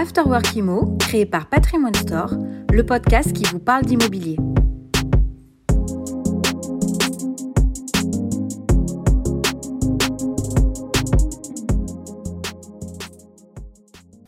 [0.00, 2.30] Afterwork Imo, créé par Patrimoine Store,
[2.72, 4.38] le podcast qui vous parle d'immobilier.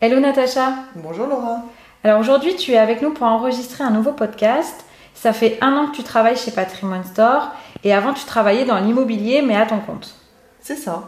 [0.02, 0.74] Hello Natacha.
[0.96, 1.62] Bonjour Laura.
[2.04, 4.84] Alors aujourd'hui, tu es avec nous pour enregistrer un nouveau podcast.
[5.14, 7.50] Ça fait un an que tu travailles chez Patrimoine Store
[7.82, 10.16] et avant tu travaillais dans l'immobilier mais à ton compte.
[10.60, 11.04] C'est ça.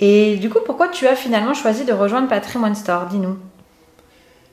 [0.00, 3.04] Et du coup, pourquoi tu as finalement choisi de rejoindre Patrimoine Store?
[3.10, 3.36] Dis-nous.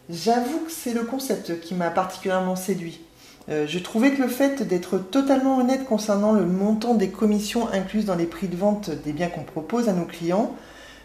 [0.10, 3.02] J'avoue que c'est le concept qui m'a particulièrement séduit.
[3.50, 8.06] Euh, je trouvais que le fait d'être totalement honnête concernant le montant des commissions incluses
[8.06, 10.56] dans les prix de vente des biens qu'on propose à nos clients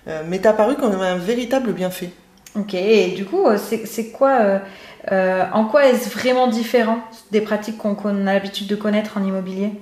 [0.07, 2.11] euh, m'est apparu comme un véritable bienfait.
[2.55, 4.61] Ok, et du coup, euh, c'est quoi,
[5.10, 6.99] en quoi est-ce vraiment différent
[7.30, 9.73] des pratiques qu'on a l'habitude de connaître en immobilier?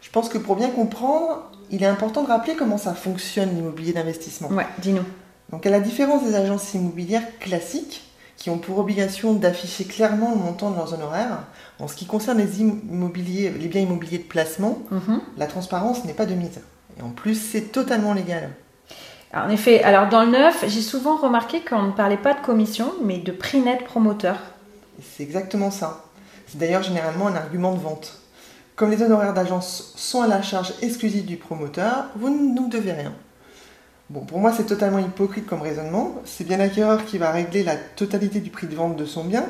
[0.00, 3.92] Je pense que pour bien comprendre, il est important de rappeler comment ça fonctionne l'immobilier
[3.92, 4.48] d'investissement.
[4.48, 5.04] Ouais, dis-nous.
[5.50, 8.07] Donc à la différence des agences immobilières classiques,
[8.38, 11.40] qui ont pour obligation d'afficher clairement le montant de leurs honoraires,
[11.80, 15.20] en ce qui concerne les, immobiliers, les biens immobiliers de placement, Mhm.
[15.36, 16.60] la transparence n'est pas de mise.
[16.98, 18.50] Et en plus, c'est totalement légal.
[19.32, 22.40] Alors, En effet, alors dans le neuf, j'ai souvent remarqué qu'on ne parlait pas de
[22.40, 24.36] commission, mais de prix net promoteur.
[25.02, 26.04] C'est exactement ça.
[26.46, 28.20] C'est d'ailleurs généralement un argument de vente.
[28.76, 32.92] Comme les honoraires d'agence sont à la charge exclusive du promoteur, vous ne nous devez
[32.92, 33.12] rien.
[34.10, 36.14] Bon, pour moi, c'est totalement hypocrite comme raisonnement.
[36.24, 39.44] C'est bien l'acquéreur qui va régler la totalité du prix de vente de son bien.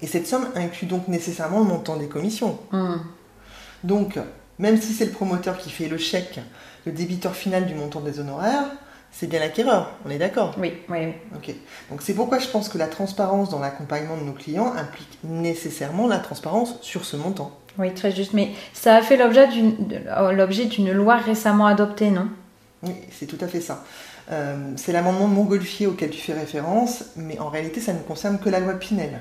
[0.00, 2.58] Et cette somme inclut donc nécessairement le montant des commissions.
[2.72, 2.96] Hmm.
[3.84, 4.18] Donc,
[4.58, 6.40] même si c'est le promoteur qui fait le chèque,
[6.86, 8.66] le débiteur final du montant des honoraires,
[9.12, 9.92] c'est bien l'acquéreur.
[10.04, 10.56] On est d'accord?
[10.58, 11.12] Oui, oui.
[11.36, 11.54] Ok.
[11.90, 16.08] Donc c'est pourquoi je pense que la transparence dans l'accompagnement de nos clients implique nécessairement
[16.08, 17.52] la transparence sur ce montant.
[17.78, 18.32] Oui, très juste.
[18.32, 19.46] Mais ça a fait l'objet
[20.66, 22.28] d'une loi récemment adoptée, non?
[22.82, 23.84] Oui, c'est tout à fait ça.
[24.30, 28.48] Euh, c'est l'amendement Montgolfier auquel tu fais référence, mais en réalité ça ne concerne que
[28.48, 29.20] la loi Pinel.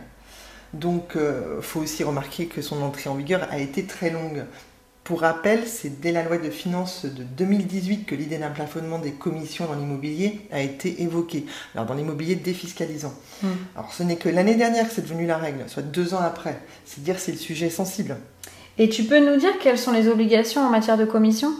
[0.73, 4.45] Donc il faut aussi remarquer que son entrée en vigueur a été très longue.
[5.03, 9.11] Pour rappel, c'est dès la loi de finances de 2018 que l'idée d'un plafonnement des
[9.11, 11.45] commissions dans l'immobilier a été évoquée.
[11.73, 13.13] Alors dans l'immobilier défiscalisant.
[13.41, 13.47] Hmm.
[13.75, 16.59] Alors ce n'est que l'année dernière que c'est devenu la règle, soit deux ans après.
[16.85, 18.17] C'est dire si le sujet est sensible.
[18.77, 21.51] Et tu peux nous dire quelles sont les obligations en matière de commission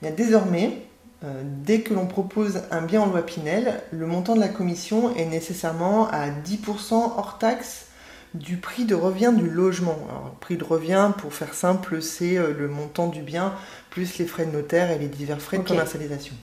[0.00, 0.78] Bien, désormais,
[1.24, 5.14] euh, dès que l'on propose un bien en loi Pinel, le montant de la commission
[5.16, 7.86] est nécessairement à 10% hors taxe
[8.34, 9.98] du prix de revient du logement.
[10.08, 13.52] Alors, prix de revient, pour faire simple, c'est euh, le montant du bien
[13.90, 16.34] plus les frais de notaire et les divers frais de commercialisation.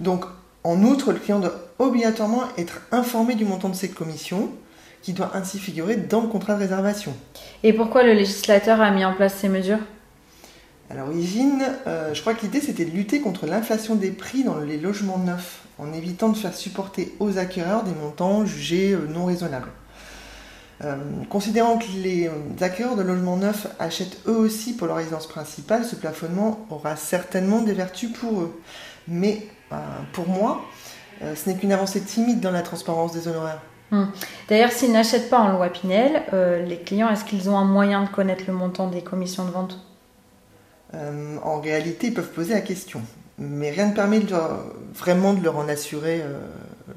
[0.00, 0.24] Donc,
[0.64, 4.50] en outre, le client doit obligatoirement être informé du montant de ses commissions,
[5.02, 7.14] qui doit ainsi figurer dans le contrat de réservation.
[7.62, 9.78] Et pourquoi le législateur a mis en place ces mesures?
[10.90, 14.58] À l'origine, euh, je crois que l'idée c'était de lutter contre l'inflation des prix dans
[14.58, 19.26] les logements neufs, en évitant de faire supporter aux acquéreurs des montants jugés euh, non
[19.26, 19.68] raisonnables.
[20.82, 20.96] Euh,
[21.28, 25.94] considérant que les acquéreurs de logements neufs achètent eux aussi pour leur résidence principale, ce
[25.94, 28.60] plafonnement aura certainement des vertus pour eux.
[29.08, 29.48] Mais
[30.12, 30.64] pour moi,
[31.20, 33.60] ce n'est qu'une avancée timide dans la transparence des honoraires.
[34.48, 36.22] D'ailleurs, s'ils n'achètent pas en loi Pinel,
[36.66, 39.87] les clients, est-ce qu'ils ont un moyen de connaître le montant des commissions de vente?
[40.94, 43.02] Euh, en réalité, ils peuvent poser la question.
[43.38, 46.38] Mais rien ne permet de leur- vraiment de leur en assurer euh,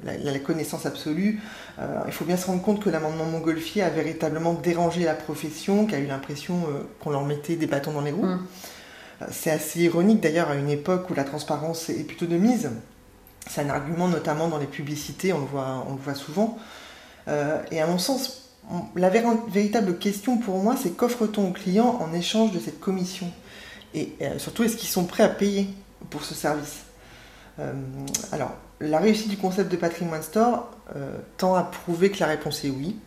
[0.04, 1.40] la, la connaissance absolue.
[1.80, 5.86] Euh, il faut bien se rendre compte que l'amendement Montgolfier a véritablement dérangé la profession,
[5.86, 6.64] qui a eu l'impression
[7.00, 8.26] qu'on leur mettait des bâtons dans les roues.
[9.22, 12.72] Euh, C'est assez ironique d'ailleurs à une époque où la transparence est plutôt de mise.
[13.48, 16.58] C'est un argument notamment dans les publicités, on le voit, on le voit souvent.
[17.72, 22.00] Et à mon sens, on- la vér- véritable question pour moi, c'est qu'offre-t-on aux clients
[22.02, 23.28] en échange de cette commission?
[23.94, 25.68] Et euh, surtout, est-ce qu'ils sont prêts à payer
[26.10, 26.84] pour ce service
[27.60, 27.74] Euh,
[28.32, 32.64] Alors, la réussite du concept de Patrimoine Store euh, tend à prouver que la réponse
[32.64, 32.98] est oui.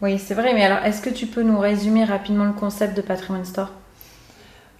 [0.00, 3.02] Oui, c'est vrai, mais alors est-ce que tu peux nous résumer rapidement le concept de
[3.02, 3.70] Patrimoine Store?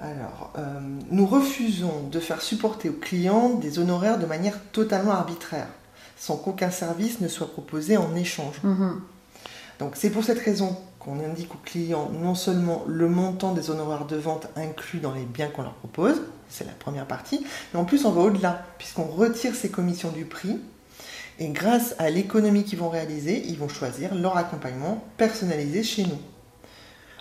[0.00, 0.62] Alors, euh,
[1.10, 5.66] nous refusons de faire supporter aux clients des honoraires de manière totalement arbitraire,
[6.16, 8.60] sans qu'aucun service ne soit proposé en échange.
[8.62, 9.00] Mhm.
[9.80, 10.76] Donc c'est pour cette raison
[11.08, 15.24] qu'on indique aux clients non seulement le montant des honoraires de vente inclus dans les
[15.24, 16.20] biens qu'on leur propose,
[16.50, 20.26] c'est la première partie, mais en plus on va au-delà, puisqu'on retire ces commissions du
[20.26, 20.58] prix,
[21.38, 26.18] et grâce à l'économie qu'ils vont réaliser, ils vont choisir leur accompagnement personnalisé chez nous.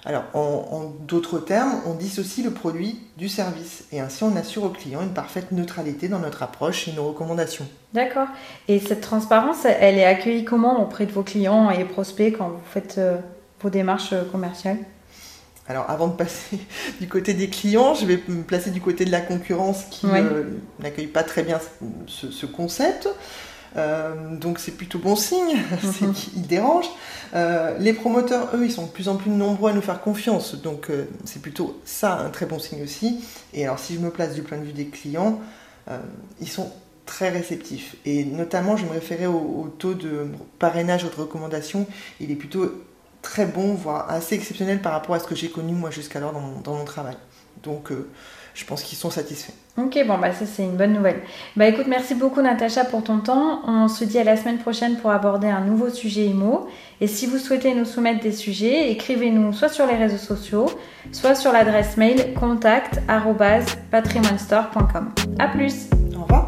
[0.05, 4.69] Alors, en, d'autres termes, on dissocie le produit du service, et ainsi on assure aux
[4.69, 7.67] clients une parfaite neutralité dans notre approche et nos recommandations.
[7.93, 8.27] D'accord.
[8.67, 12.61] Et cette transparence, elle est accueillie comment auprès de vos clients et prospects quand vous
[12.65, 13.17] faites euh,
[13.61, 14.77] vos démarches euh, commerciales
[15.67, 16.59] Alors, avant de passer
[17.01, 20.43] du côté des clients, je vais me placer du côté de la concurrence qui euh,
[20.79, 21.59] n'accueille pas très bien
[22.07, 23.07] ce, ce concept.
[24.41, 26.13] donc c'est plutôt bon signe, c'est Mhm.
[26.13, 26.89] qu'ils dérangent.
[27.35, 30.55] Euh, les promoteurs, eux, ils sont de plus en plus nombreux à nous faire confiance,
[30.55, 33.19] donc euh, c'est plutôt ça un très bon signe aussi.
[33.53, 35.39] Et alors si je me place du point de vue des clients,
[35.89, 35.99] euh,
[36.41, 36.71] ils sont
[37.05, 37.95] très réceptifs.
[38.05, 40.27] Et notamment, je me référais au, au taux de
[40.59, 41.85] parrainage ou de recommandation,
[42.19, 42.71] il est plutôt
[43.21, 46.39] très bon, voire assez exceptionnel par rapport à ce que j'ai connu moi jusqu'alors dans
[46.39, 47.17] mon, dans mon travail.
[47.63, 48.07] Donc euh,
[48.53, 49.53] je pense qu'ils sont satisfaits.
[49.77, 51.21] Ok, bon, bah ça c'est une bonne nouvelle.
[51.55, 53.61] Bah écoute, merci beaucoup Natacha pour ton temps.
[53.67, 56.67] On se dit à la semaine prochaine pour aborder un nouveau sujet IMO.
[56.99, 60.65] Et si vous souhaitez nous soumettre des sujets, écrivez-nous soit sur les réseaux sociaux,
[61.11, 65.11] soit sur l'adresse mail contact@patrimonestore.com.
[65.37, 65.85] À plus.
[66.15, 66.47] Au revoir